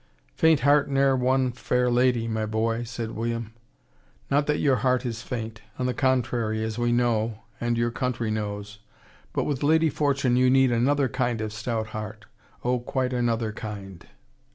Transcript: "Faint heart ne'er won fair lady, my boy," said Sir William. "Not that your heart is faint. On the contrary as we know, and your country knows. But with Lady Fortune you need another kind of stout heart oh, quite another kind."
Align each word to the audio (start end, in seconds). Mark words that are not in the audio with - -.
"Faint 0.33 0.61
heart 0.61 0.89
ne'er 0.89 1.15
won 1.15 1.51
fair 1.51 1.87
lady, 1.91 2.27
my 2.27 2.43
boy," 2.47 2.83
said 2.83 3.09
Sir 3.09 3.13
William. 3.13 3.53
"Not 4.31 4.47
that 4.47 4.57
your 4.57 4.77
heart 4.77 5.05
is 5.05 5.21
faint. 5.21 5.61
On 5.77 5.85
the 5.85 5.93
contrary 5.93 6.63
as 6.63 6.79
we 6.79 6.91
know, 6.91 7.43
and 7.59 7.77
your 7.77 7.91
country 7.91 8.31
knows. 8.31 8.79
But 9.31 9.43
with 9.43 9.61
Lady 9.61 9.91
Fortune 9.91 10.37
you 10.37 10.49
need 10.49 10.71
another 10.71 11.07
kind 11.07 11.39
of 11.39 11.53
stout 11.53 11.89
heart 11.89 12.25
oh, 12.63 12.79
quite 12.79 13.13
another 13.13 13.51
kind." 13.53 14.03